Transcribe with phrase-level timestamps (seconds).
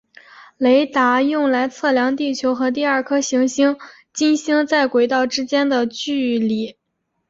[0.57, 3.77] 雷达用来测量地球和第二颗行星
[4.11, 6.75] 金星在轨道之间的距离。